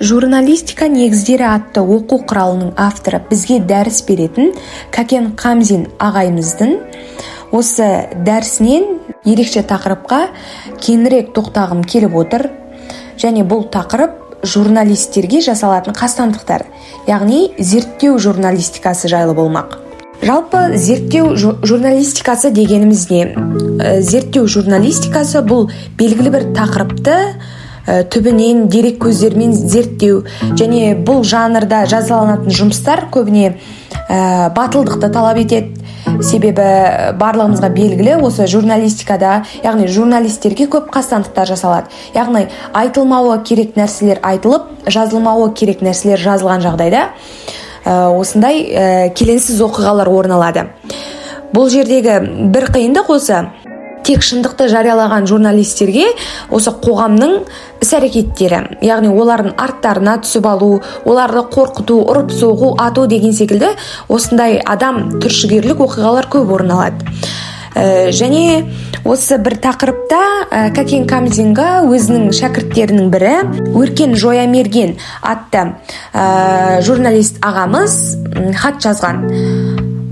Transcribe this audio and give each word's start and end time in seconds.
журналистика 0.00 0.88
негіздері 0.92 1.46
атты 1.48 1.80
оқу 1.80 2.20
құралының 2.28 2.74
авторы. 2.76 3.22
Бізге 3.30 3.58
дәріс 3.64 4.02
беретін 4.08 4.52
кәкен 4.92 5.32
қамзин 5.40 5.86
ағайымыздың 6.02 6.76
осы 7.56 7.88
дәрісінен 8.26 8.84
ерекше 9.24 9.64
тақырыпқа 9.64 10.20
кеңірек 10.84 11.32
тоқтағым 11.36 11.82
келіп 11.88 12.16
отыр. 12.20 12.50
Және 13.16 13.46
бұл 13.48 13.64
тақырып 13.72 14.44
журналистерге 14.44 15.40
жасалатын 15.40 15.96
қастандықтар 15.96 16.66
яғни 17.08 17.54
зерттеу 17.58 18.18
журналистикасы 18.20 19.08
жайлы 19.08 19.32
болмақ. 19.34 19.78
Жалпы 20.20 20.76
зерттеу 20.76 21.36
журналистикасы 21.36 22.50
дегеніміз 22.50 23.08
не 23.10 24.00
зерттеу 24.02 24.46
журналистикасы 24.48 25.40
бұл 25.44 25.70
белгілі 25.96 26.32
бір 26.34 26.50
тақырыпты 26.56 27.16
түбінен 27.86 28.66
дерек 28.72 29.00
көздерімен 29.04 29.54
зерттеу 29.56 30.22
және 30.58 30.94
бұл 31.06 31.24
жанрда 31.26 31.84
жазаланатын 31.90 32.54
жұмыстар 32.54 33.06
көбіне 33.14 33.56
ә, 34.08 34.50
батылдықты 34.56 35.10
талап 35.12 35.40
етеді. 35.42 35.82
Себебі 36.22 36.62
барлығымызға 37.18 37.68
белгілі 37.74 38.14
осы 38.24 38.46
журналистикада 38.48 39.40
яғни 39.64 39.88
журналистерге 39.90 40.68
көп 40.70 40.86
қастандықтар 40.94 41.50
жасалады. 41.50 41.90
Яғни 42.14 42.46
айтылмауы 42.78 43.40
керек 43.44 43.74
нәрселер 43.76 44.22
айтылып 44.22 44.86
жазылмауы 44.86 45.50
керек 45.58 45.82
нәрселер 45.82 46.22
жазылған 46.22 46.62
жағдайда 46.62 47.08
Э, 47.86 48.08
осындай 48.10 48.64
ә, 48.66 48.86
келеңсіз 49.14 49.60
оқиғалар 49.62 50.08
орын 50.10 50.34
алады. 50.34 50.64
Бұл 51.54 51.68
жердегі 51.70 52.18
бір 52.50 52.66
қиындық 52.74 53.12
осы. 53.14 53.44
Тек 54.06 54.22
шындықты 54.22 54.68
жариялаған 54.70 55.26
журналистерге 55.26 56.06
осы 56.54 56.70
қоғамның 56.84 57.40
іс 57.82 57.90
әрекеттері 57.98 58.60
яғни 58.86 59.10
олардың 59.10 59.56
арттарына 59.58 60.20
түсіп 60.22 60.46
алу 60.50 60.70
оларды 61.04 61.42
қорқыту 61.52 61.98
ұрып 62.04 62.30
соғу 62.34 62.74
ату 62.82 63.08
деген 63.10 63.34
секілді 63.34 63.72
осындай 64.08 64.60
адам 64.62 65.18
түршігерлік 65.18 65.82
оқиғалар 65.88 66.30
көп 66.30 66.54
орын 66.54 66.76
алады. 66.76 67.10
Ә, 67.76 68.08
және 68.08 68.64
осы 69.04 69.36
бір 69.42 69.58
тақырыпта 69.60 70.20
ә, 70.48 70.60
кәкен 70.76 71.04
камзинға 71.10 71.82
өзінің 71.90 72.30
шәкірттерінің 72.38 73.10
бірі 73.12 73.34
өркен 73.76 74.14
жоямерген 74.16 74.94
атты 75.20 75.74
ә, 76.14 76.80
журналист 76.86 77.42
ағамыз 77.44 77.98
хат 78.62 78.80
жазған. 78.86 79.20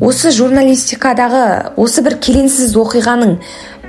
Осы 0.04 0.34
журналистикадағы 0.34 1.44
осы 1.80 2.02
бір 2.04 2.18
келеңсіз 2.20 2.74
оқиғаның 2.76 3.38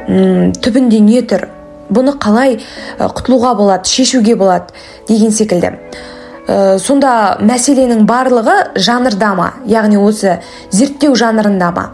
түбінде 0.07 0.99
не 1.03 1.21
тұр. 1.25 1.47
Бұны 1.89 2.15
қалай 2.21 2.59
құтылуға 2.97 3.55
болады 3.57 3.89
шешуге 3.89 4.35
болады 4.35 4.73
деген 5.07 5.31
секілді. 5.31 5.75
Ә, 6.45 6.77
сонда 6.77 7.37
мәселенің 7.41 8.05
барлығы 8.05 8.55
жанрда 8.77 9.33
ма? 9.37 9.51
Яғни 9.65 9.97
осы 9.97 10.39
зерттеу 10.73 11.15
жанрында 11.17 11.71
ма? 11.73 11.85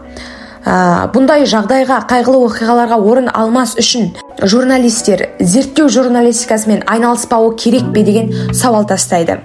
Ә, 0.62 0.74
бұндай 1.14 1.46
жағдайға 1.48 2.02
қайғылы 2.10 2.44
оқиғаларға 2.48 2.98
орын 3.00 3.30
алмас 3.32 3.74
үшін 3.80 4.12
журналистер 4.42 5.30
зерттеу 5.40 5.88
журналистикасымен 5.88 6.84
айналыспауы 6.86 7.56
керек 7.56 7.92
пе 7.94 8.04
деген 8.04 8.52
сауал 8.52 8.86
тастайды. 8.86 9.40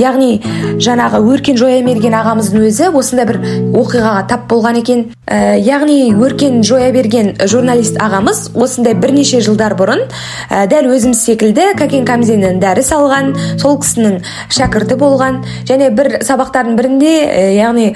Яғни 0.00 0.40
жаңағы 0.82 1.20
өркен 1.32 1.58
жоямерген 1.60 2.16
ағамыздың 2.18 2.66
өзі 2.68 2.90
осындай 2.96 3.28
бір 3.28 3.38
оқиғаға 3.76 4.26
тап 4.30 4.46
болған 4.50 4.80
екен. 4.80 5.04
Ә, 5.26 5.56
яғни 5.58 6.12
өркен 6.14 6.60
жояберген 6.66 7.32
журналист 7.50 7.98
ағамыз 8.02 8.52
осындай 8.54 8.94
бірнеше 8.94 9.40
жылдар 9.42 9.74
бұрын 9.78 10.04
ә, 10.50 10.66
дәл 10.70 10.90
өзіміз 10.94 11.24
секілді 11.26 11.72
кәкен 11.80 12.06
камзиннен 12.06 12.60
дәріс 12.62 12.92
алған 12.94 13.32
сол 13.58 13.80
кісінің 13.82 14.20
шәкірті 14.54 15.00
болған 15.00 15.42
және 15.66 15.90
бір 15.96 16.20
сабақтардың 16.26 16.78
бірінде 16.78 17.16
ә, 17.26 17.48
яғни 17.58 17.90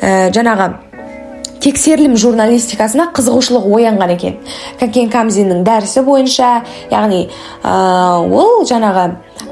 ә, 0.00 0.32
жаңағы 0.34 0.72
тексерілім 1.64 2.16
журналистикасына 2.20 3.08
қызығушылық 3.16 3.66
оянған 3.72 4.14
екен. 4.14 4.36
Кәкен 4.80 5.10
камзиннің 5.12 5.64
дәрісі 5.64 6.04
бойынша 6.04 6.50
яғни 6.92 7.24
ә, 7.64 7.74
ол 8.28 8.66
жаңағы 8.68 9.06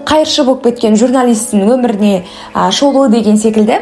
қайыршы 0.08 0.44
болып 0.44 0.66
кеткен 0.68 0.98
журналисттің 1.00 1.64
өміріне 1.72 2.14
ә, 2.52 2.70
шолу 2.70 3.08
деген 3.12 3.40
секілді. 3.40 3.80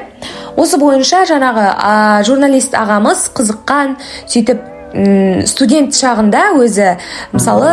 Осы 0.57 0.79
бойынша 0.79 1.25
жаңағы 1.31 1.67
ә, 1.75 1.95
журналист 2.29 2.77
ағамыз 2.79 3.31
қызыққан 3.35 3.97
сөйтіп 4.31 4.70
студент 5.47 5.95
шағында 5.95 6.43
өзі 6.61 6.89
мысалы 7.33 7.71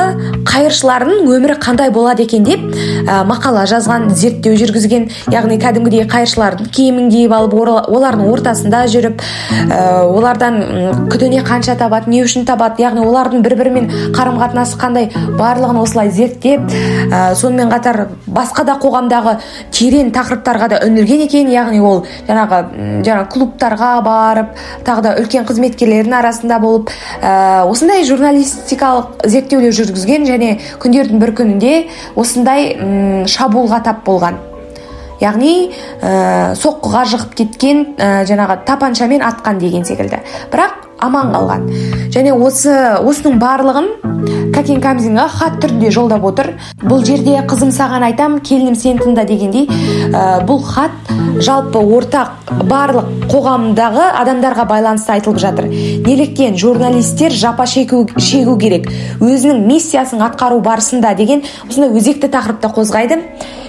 қайыршылардың 0.47 1.27
өмірі 1.27 1.57
қандай 1.61 1.91
болады 1.93 2.23
екен 2.27 2.45
деп 2.47 2.61
ә, 3.07 3.23
мақала 3.27 3.65
жазған 3.69 4.09
зерттеу 4.15 4.57
жүргізген 4.59 5.07
яғни 5.33 5.57
кәдімгідей 5.61 6.05
қайыршылардың 6.11 6.69
киімін 6.73 7.09
киіп 7.13 7.33
алып 7.37 7.55
олардың 7.57 8.25
ортасында 8.31 8.83
жүріп 8.93 9.21
ә, 9.21 10.03
олардан 10.05 10.59
күніне 11.11 11.43
қанша 11.47 11.77
табады 11.79 12.11
не 12.13 12.23
үшін 12.25 12.45
табады 12.49 12.85
яғни 12.85 13.05
олардың 13.05 13.45
бір 13.45 13.57
бірімен 13.61 13.89
қарым 14.15 14.39
қатынасы 14.41 14.77
қандай 14.81 15.09
барлығын 15.39 15.81
осылай 15.81 16.11
зерттеп 16.13 16.69
ә, 17.11 17.33
сонымен 17.35 17.71
қатар 17.73 18.07
басқа 18.27 18.65
да 18.67 18.77
қоғамдағы 18.81 19.37
терең 19.73 20.11
тақырыптарға 20.15 20.69
да 20.73 20.79
үңілген 20.85 21.25
екен. 21.27 21.51
Яғни 21.51 21.79
ол 21.83 22.03
жаңағы 22.27 22.59
жаңағы 23.05 23.29
клубтарға 23.33 23.91
барып 24.05 24.57
тағы 24.87 25.05
да 25.05 25.13
үлкен 25.21 25.47
қызметкерлердің 25.47 26.17
арасында 26.19 26.59
болып 26.63 26.91
ә, 27.21 27.63
осындай 27.67 28.05
журналистикалық 28.07 29.27
зерттеулер 29.27 29.75
жүргізген 29.75 30.27
және 30.29 30.57
күндердің 30.81 31.21
бір 31.21 31.33
күнінде 31.37 31.73
осындай 32.15 32.73
м 32.75 33.25
шабуылға 33.27 33.83
тап 33.85 34.03
болған. 34.07 34.41
Яғни 35.21 35.53
ә, 36.01 36.53
соққыға 36.57 37.05
жығып 37.13 37.37
кеткен 37.39 37.85
ә, 37.97 38.25
жаңағы 38.29 38.61
тапаншамен 38.67 39.23
атқан 39.25 39.59
деген 39.61 39.85
секілді. 39.85 40.21
Бірақ 40.53 40.86
аман 40.99 41.33
қалған. 41.33 41.67
Және 42.13 42.33
осы 42.33 42.73
осының 43.05 43.37
барлығын 43.41 43.89
кәкен 44.55 44.81
камзинға 44.81 45.27
хат 45.29 45.59
түрінде 45.61 45.91
жолдап 45.93 46.25
отыр. 46.25 46.53
Бұл 46.81 47.03
жерде 47.05 47.37
қызым 47.47 47.71
саған 47.75 48.05
айтам 48.07 48.39
келінім 48.41 48.75
сен 48.75 48.97
тыңда 49.01 49.25
дегендей 49.29 49.67
ә, 49.67 50.41
бұл 50.47 50.63
хат 50.65 50.91
жалпы 51.43 51.79
ортақ 51.79 52.55
барлық 52.69 53.27
қоғамдағы 53.29 54.07
адамдарға 54.23 54.65
байланысты 54.69 55.13
айтылып 55.17 55.41
жатыр. 55.41 55.69
Неліктен 56.07 56.57
журналистер 56.57 57.31
жапа 57.31 57.67
шегу, 57.69 58.07
шегу 58.17 58.57
керек 58.57 58.89
өзінің 59.21 59.61
миссиясын 59.67 60.23
атқару 60.25 60.59
барысында 60.65 61.13
деген 61.17 61.45
осындай 61.69 61.93
өзекті 61.93 62.31
тақырыпты 62.33 62.73
қозғайды. 62.73 63.21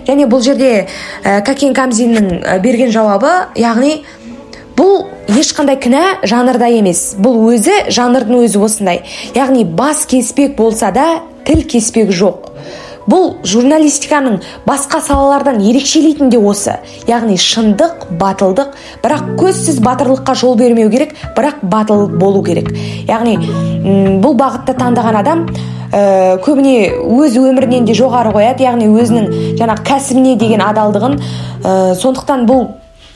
Және 0.09 0.25
бұл 0.25 0.41
жерде 0.41 0.87
ә, 1.21 1.43
кәкен 1.45 1.75
камзиннің 1.77 2.61
берген 2.65 2.89
жауабы 2.95 3.29
яғни 3.61 3.99
ешқандай 5.29 5.77
кінә 5.81 6.03
жанрда 6.29 6.69
емес. 6.73 7.15
Бұл 7.21 7.41
өзі 7.53 7.91
жанрдың 7.93 8.45
өзі 8.47 8.63
осындай. 8.65 9.03
Яғни 9.37 9.65
бас 9.65 10.07
кеспек 10.09 10.57
болса 10.57 10.91
да 10.95 11.21
тіл 11.45 11.65
кеспек 11.69 12.11
жоқ. 12.13 12.49
Бұл 13.09 13.39
журналистиканың 13.49 14.43
басқа 14.67 15.01
салалардан 15.01 15.63
ерекшелейтін 15.65 16.29
де 16.33 16.41
осы. 16.41 16.77
Яғни 17.09 17.39
шындық 17.41 18.11
батылдық. 18.21 18.75
Бірақ 19.05 19.31
көзсіз 19.41 19.81
батырлыққа 19.85 20.35
жол 20.37 20.59
бермеу 20.61 20.91
керек 20.93 21.15
бірақ 21.37 21.63
батыл 21.63 22.07
болу 22.09 22.43
керек. 22.45 22.69
Яғни 23.09 23.39
бұл 24.21 24.37
бағытты 24.37 24.77
таңдаған 24.77 25.21
адам 25.23 25.47
ә, 25.93 26.37
көбіне 26.45 26.91
өз 27.01 27.39
өмірінен 27.41 27.89
де 27.89 27.97
жоғары 27.97 28.35
қояды. 28.37 28.69
Яғни 28.69 28.91
өзінің 28.93 29.57
жаңағы 29.61 29.89
кәсібіне 29.89 30.37
деген 30.37 30.65
адалдығын 30.69 31.17
ә, 31.65 31.95
сондықтан 31.97 32.45
бұл 32.49 32.67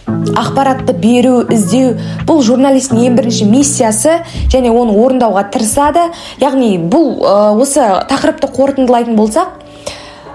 ақпаратты 0.06 0.94
беру 0.98 1.42
іздеу 1.52 1.94
бұл 2.26 2.42
журналисттің 2.44 3.02
ең 3.06 3.18
бірінші 3.18 3.46
миссиясы 3.50 4.18
және 4.52 4.72
оны 4.72 4.96
орындауға 4.98 5.46
тырысады. 5.54 6.08
Яғни 6.42 6.76
бұл 6.78 7.20
осы 7.62 7.86
тақырыпты 8.10 8.50
қорытындылайтын 8.56 9.18
болсақ 9.18 9.62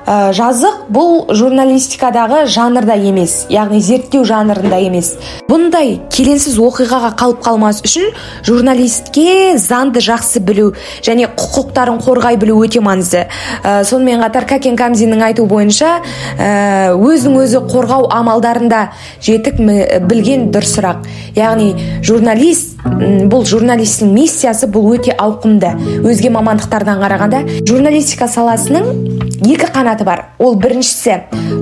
ә, 0.07 0.31
жазық 0.35 0.87
бұл 0.93 1.27
журналистикадағы 1.35 2.45
жанрда 2.51 2.95
емес 2.95 3.45
яғни 3.51 3.81
зерттеу 3.83 4.23
жанрында 4.27 4.79
емес. 4.81 5.13
Бұндай 5.49 5.97
келеңсіз 6.13 6.57
оқиғаға 6.63 7.11
қалып 7.19 7.43
қалмас 7.45 7.81
үшін 7.85 8.09
журналистке 8.47 9.57
заңды 9.59 10.01
жақсы 10.03 10.41
білу 10.47 10.71
және 11.05 11.27
құқықтарын 11.37 11.99
қорғай 12.05 12.39
білу 12.39 12.61
өте 12.63 12.81
маңызды. 12.83 13.27
Ә, 13.63 13.83
сонымен 13.83 14.23
қатар 14.23 14.47
кәкен 14.47 14.79
камзиннің 14.79 15.25
айту 15.29 15.47
бойынша 15.49 15.99
ә, 16.39 16.95
өзін 16.95 17.37
өзі 17.43 17.63
қорғау 17.67 18.07
амалдарында 18.15 18.87
жетік 19.21 19.59
білген 20.07 20.49
дұрысырақ 20.55 21.07
яғни 21.35 22.01
журналист 22.05 22.77
бұл 22.87 23.43
журналисттің 23.47 24.13
миссиясы 24.15 24.69
бұл 24.71 24.93
өте 24.95 25.15
ауқымды. 25.17 25.73
Өзге 26.07 26.31
мамандықтардан 26.33 27.01
қарағанда 27.03 27.43
журналистика 27.67 28.29
саласының 28.31 29.26
екі 29.45 29.67
қанаты 29.73 30.05
бар. 30.07 30.23
Ол 30.39 30.55
біріншісі 30.59 31.17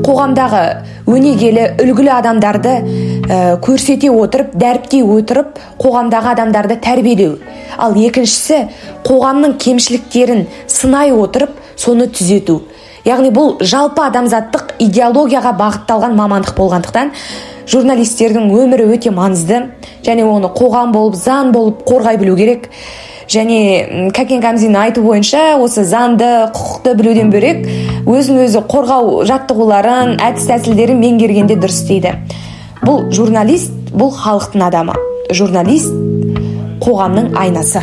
қоғамдағы 0.05 0.61
өнегелі 1.09 1.65
үлгілі 1.83 2.11
адамдарды 2.15 2.73
ә, 2.75 3.57
көрсете 3.63 4.11
отырып 4.13 4.55
дәріптей 4.55 5.03
отырып 5.03 5.59
қоғамдағы 5.81 6.33
адамдарды 6.35 6.77
тәрбиелеу. 6.83 7.39
Ал 7.77 7.95
екіншісі 7.97 8.65
қоғамның 9.05 9.57
кемшіліктерін 9.61 10.45
сынай 10.67 11.11
отырып 11.11 11.57
соны 11.75 12.07
түзету. 12.07 12.61
Яғни 13.05 13.29
бұл 13.29 13.59
жалпы 13.61 14.01
адамзаттық 14.07 14.77
идеологияға 14.81 15.51
бағытталған 15.59 16.15
мамандық 16.17 16.55
болғандықтан 16.57 17.11
журналистердің 17.69 18.49
өмірі 18.49 18.87
өте 18.95 19.11
маңызды 19.13 19.59
және 20.05 20.25
оны 20.25 20.49
қоғам 20.55 20.93
болып 20.93 21.17
заң 21.19 21.51
болып 21.53 21.83
қорғай 21.85 22.17
білу 22.17 22.35
керек. 22.37 22.69
Және 23.31 24.11
кәкен 24.15 24.41
камзиннің 24.43 24.81
айтуы 24.81 25.05
бойынша 25.05 25.43
осы 25.61 25.85
заңды 25.87 26.29
құқықты 26.55 26.95
білуден 26.99 27.31
бөлек 27.33 27.65
өзін 28.09 28.43
өзі 28.45 28.63
қорғау 28.69 29.25
жаттығуларын 29.29 30.17
әдіс 30.29 30.47
тәсілдерін 30.51 31.01
меңгергенде 31.01 31.57
дұрыс 31.59 31.83
дейді. 31.89 32.15
Бұл 32.85 33.09
журналист 33.15 33.73
бұл 33.95 34.13
халықтың 34.13 34.67
адамы. 34.67 34.97
Журналист 35.33 35.93
қоғамның 36.85 37.33
айнасы. 37.39 37.81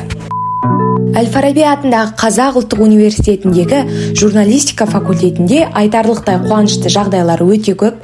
Әл 1.13 1.27
фараби 1.29 1.61
атындағы 1.69 2.15
қазақ 2.17 2.57
ұлттық 2.63 2.81
университетіндегі 2.87 4.15
журналистика 4.17 4.87
факультетінде 4.89 5.67
айтарлықтай 5.77 6.39
қуанышты 6.47 6.89
жағдайлар 6.93 7.43
өте 7.45 7.75
көп. 7.77 7.99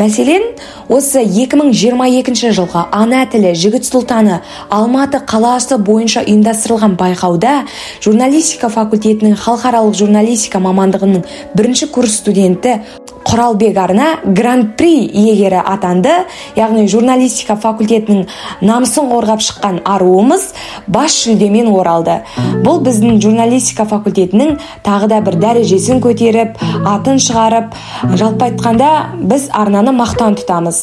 Мәселен 0.00 0.46
осы 0.88 1.24
2022 1.26 2.52
жылғы 2.56 2.86
ана 2.96 3.24
тілі 3.32 3.52
жігіт 3.60 3.88
сұлтаны 3.88 4.40
алматы 4.72 5.20
қаласы 5.28 5.76
бойынша 5.76 6.24
ұйымдастырылған 6.24 6.96
байқауда 7.00 7.56
журналистика 8.04 8.72
факультетінің 8.72 9.36
халықаралық 9.42 9.98
журналистика 10.00 10.62
мамандығының 10.64 11.26
бірінші 11.56 11.90
курс 11.92 12.22
студенті 12.22 12.78
құралбек 13.26 13.76
арна 13.76 14.06
гран 14.24 14.72
при 14.78 15.02
иегері 15.06 15.58
атанды. 15.58 16.12
Яғни 16.56 16.86
журналистика 16.90 17.56
факультетінің 17.58 18.26
намысын 18.62 19.10
қорғап 19.10 19.42
шыққан 19.42 19.80
аруымыз 19.84 20.52
бас 20.86 21.18
жүлдемен 21.24 21.72
оралды. 21.74 22.20
Бұл 22.64 22.80
біздің 22.86 23.20
журналистика 23.22 23.86
факультетінің 23.88 24.56
тағы 24.86 25.08
да 25.10 25.20
бір 25.24 25.38
дәрежесін 25.42 26.00
көтеріп 26.04 26.60
атын 26.86 27.20
шығарып 27.22 27.76
жалпы 28.18 28.48
айтқанда 28.50 28.90
біз 29.20 29.48
арнаны 29.54 29.94
мақтан 29.96 30.36
тұтамыз. 30.40 30.82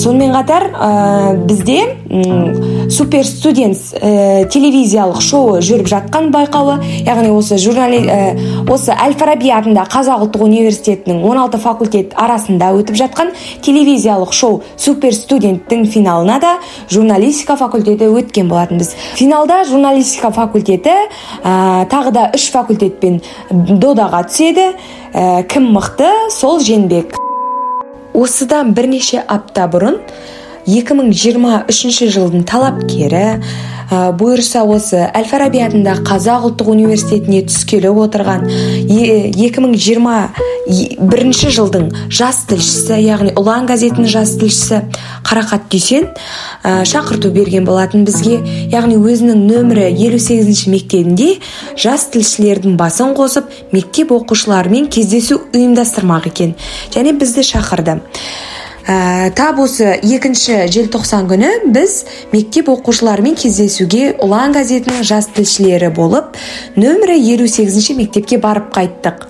Сонымен 0.00 0.34
қатар 0.34 0.68
ә, 0.70 1.34
бізде 1.46 1.96
супер 2.90 3.24
студентс 3.26 3.94
ә, 3.94 4.46
телевизиялық 4.50 5.20
шоуы 5.22 5.60
жүріп 5.64 5.90
жатқан 5.90 6.30
байқауы 6.34 6.78
яғни 7.06 7.30
осы 7.34 7.58
журнали 7.60 8.00
ә, 8.04 8.18
осы 8.70 8.94
әл 8.94 9.14
фараби 9.18 9.52
атындағы 9.54 9.92
қазақ 9.94 10.26
ұлттық 10.26 10.46
университетінің 10.48 11.22
16 11.24 11.62
факультет 11.62 12.16
арасында 12.18 12.72
өтіп 12.78 12.98
жатқан 13.00 13.32
телевизиялық 13.64 14.34
шоу 14.34 14.62
супер 14.76 15.14
студенттің 15.14 15.86
финалына 15.90 16.40
да 16.42 16.56
журналистика 16.90 17.56
факультеті 17.56 18.10
өткен 18.10 18.48
болатынбыз. 18.50 18.94
Финалда 19.14 19.64
журналистика 19.64 20.30
факультеті 20.30 20.94
ә, 21.06 21.86
тағы 21.90 22.14
да 22.16 22.28
үш 22.36 22.50
факультетпен 22.54 23.20
додаға 23.50 24.24
түседі. 24.28 24.70
Ә, 25.12 25.42
кім 25.50 25.72
мықты? 25.76 26.10
Сол 26.34 26.60
жеңбек 26.64 27.16
осыдан 28.16 28.74
бірнеше 28.74 29.22
апта 29.22 29.68
бұрын 29.70 30.00
2023 30.66 32.10
жылдың 32.12 32.44
талапкері 32.48 33.24
ә, 33.90 34.12
бұйырса 34.16 34.62
осы 34.68 35.02
әл 35.08 35.26
фараби 35.28 35.62
атындағы 35.64 36.04
қазақ 36.06 36.46
ұлттық 36.50 36.70
университетіне 36.74 37.42
түскелі 37.48 37.90
отырған 38.04 38.46
2020 38.90 40.50
бірінші 41.00 41.50
жылдың 41.56 41.88
жас 42.12 42.44
тілшісі 42.50 43.00
яғни 43.02 43.32
ұлан 43.38 43.66
газетінің 43.70 44.06
жас 44.12 44.36
тілшісі 44.38 44.82
қарақат 45.26 45.66
дүйсен 45.72 46.06
ә, 46.62 46.84
шақырту 46.86 47.32
берген 47.34 47.64
болатын 47.66 48.04
бізге 48.06 48.38
яғни 48.70 48.98
өзінің 49.00 49.42
нөмірі 49.48 49.88
елу 49.90 50.20
сегізінші 50.22 50.70
мектебінде 50.74 51.30
жас 51.80 52.06
тілшілердің 52.14 52.76
басын 52.78 53.16
қосып 53.18 53.50
мектеп 53.74 54.14
оқушыларымен 54.14 54.90
кездесу 54.92 55.40
ұйымдастырмақ 55.50 56.30
екен. 56.30 56.54
Және 56.94 57.16
бізді 57.18 57.46
шақырды. 57.46 58.00
Ә, 58.86 59.30
тап 59.36 59.58
осы 59.60 59.98
екінші 60.02 60.66
желтоқсан 60.72 61.28
күні 61.30 61.50
біз 61.74 62.04
мектеп 62.32 62.70
оқушыларымен 62.72 63.36
кездесуге 63.38 64.14
ұлан 64.22 64.54
газетінің 64.56 65.04
жас 65.06 65.28
тілшілері 65.34 65.90
болып 65.96 66.38
нөмірі 66.76 67.18
елу 67.34 67.48
сегізінші 67.48 67.98
мектепке 68.00 68.38
барып 68.40 68.72
қайттық. 68.74 69.26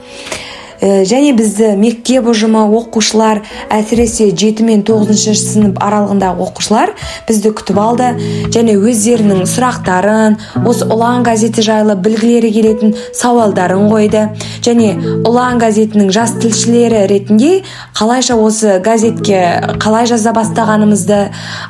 Және 0.81 1.33
бізді 1.37 1.75
мектеп 1.81 2.29
ұжымы 2.31 2.63
оқушылар 2.79 3.43
әсіресе 3.73 4.31
жеті 4.33 4.65
мен 4.65 4.85
тоғызыншы 4.89 5.35
сынып 5.37 5.81
аралығындағы 5.83 6.45
оқушылар 6.47 6.95
бізді 7.29 7.53
күтіп 7.59 7.81
алды. 7.81 8.11
Және 8.55 8.77
өздерінің 8.81 9.45
сұрақтарын 9.51 10.39
осы 10.65 10.89
ұлан 10.89 11.25
газеті 11.27 11.65
жайлы 11.67 11.97
білгілері 12.01 12.53
келетін 12.55 12.95
сауалдарын 13.17 13.89
қойды. 13.93 14.25
Және 14.65 14.95
ұлан 15.29 15.61
газетінің 15.61 16.11
жас 16.15 16.35
тілшілері 16.41 17.05
ретінде 17.11 17.61
қалайша 17.97 18.39
осы 18.41 18.79
газетке 18.81 19.43
қалай 19.83 20.09
жаза 20.09 20.33
бастағанымызды 20.37 21.21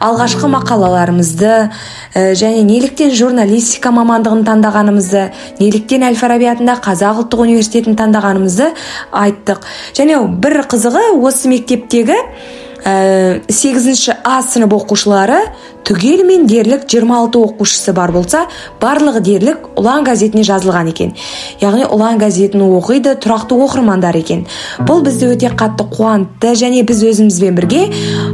алғашқы 0.01 0.51
мақалаларымызды 0.55 1.51
ә, 2.15 2.33
және 2.39 2.62
неліктен 2.67 3.12
журналистика 3.15 3.93
мамандығын 3.95 4.45
таңдағанымызды 4.47 5.27
неліктен 5.61 6.07
әл 6.07 6.19
фараби 6.19 6.49
атындағы 6.53 6.85
қазақ 6.87 7.23
ұлттық 7.25 7.45
университетін 7.47 7.99
таңдағанымызды 7.99 8.71
айттық. 9.12 9.64
Және 9.97 10.19
бір 10.43 10.62
қызығы 10.70 11.05
осы 11.20 11.50
мектептегі 11.52 12.19
ә, 12.85 13.41
сегізінші 13.50 14.17
а 14.25 14.41
сынып 14.47 14.75
оқушылары 14.76 15.43
түгелімен 15.87 16.47
дерлік 16.50 16.87
26 16.88 17.38
оқушысы 17.41 17.94
бар 17.97 18.12
болса 18.15 18.44
барлығы 18.81 19.23
дерлік 19.25 19.69
ұлан 19.81 20.05
газетіне 20.06 20.44
жазылған 20.47 20.91
екен. 20.93 21.15
Яғни 21.61 21.87
ұлан 21.88 22.21
газетін 22.21 22.65
оқиды 22.67 23.17
тұрақты 23.21 23.56
оқырмандар 23.65 24.17
екен. 24.21 24.47
Бұл 24.87 25.03
бізді 25.06 25.32
өте 25.35 25.50
қатты 25.50 25.87
қуантты 25.91 26.55
және 26.59 26.82
біз 26.87 27.03
өзімізбен 27.11 27.56
бірге 27.59 27.82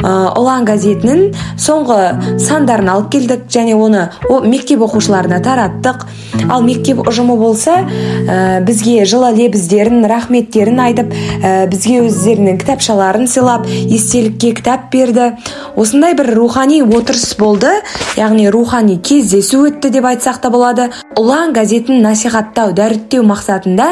ұлан 0.02 0.66
газетінің 0.69 1.22
соңғы 1.60 2.38
сандарын 2.43 2.90
алып 2.93 3.10
келдік 3.14 3.46
және 3.52 3.76
оны 3.76 4.08
о, 4.28 4.40
мектеп 4.44 4.82
оқушыларына 4.87 5.40
тараттық 5.44 6.06
ал 6.50 6.64
мектеп 6.66 7.00
ұжымы 7.06 7.37
болса 7.38 7.78
ә, 7.82 8.60
бізге 8.66 9.04
жылы 9.08 9.32
лебіздерін 9.37 10.04
рахметтерін 10.10 10.81
айтып 10.87 11.14
ә, 11.14 11.66
бізге 11.70 12.02
өздерінің 12.06 12.60
кітапшаларын 12.62 13.31
сыйлап 13.31 13.66
естелікке 13.66 14.52
кітап 14.56 14.90
берді. 14.92 15.32
Осындай 15.76 16.16
бір 16.19 16.32
рухани 16.37 16.82
отырыс 16.82 17.36
болды. 17.38 17.71
Яғни 18.17 18.49
рухани 18.50 18.97
кездесу 18.99 19.65
өтті 19.69 19.91
деп 19.94 20.06
айтсақ 20.09 20.41
та 20.43 20.50
болады. 20.50 20.88
Ұлан 21.19 21.53
газетін 21.56 22.03
насихаттау 22.05 22.73
дәріптеу 22.77 23.25
мақсатында 23.27 23.88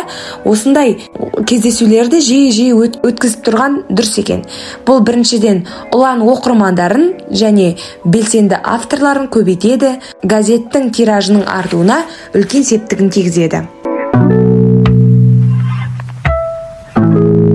осындай 0.49 0.96
кездесулерді 1.49 2.20
жиі 2.25 2.50
жиі 2.55 2.75
өткізіп 3.05 3.44
тұрған 3.49 3.79
дұрыс 3.91 4.19
екен. 4.23 4.44
Бұл 4.86 5.05
біріншіден 5.05 5.65
ұлан 5.93 6.24
оқырмандарын 6.24 7.31
және 7.31 7.74
белсенді 8.05 8.60
авторларын 8.63 9.31
көбейтеді 9.32 9.96
газеттің 10.24 10.93
тиражының 10.96 11.48
артуына 11.48 12.03
үлкен 12.34 12.65
септігін 12.65 13.10
тигізеді. 13.15 13.65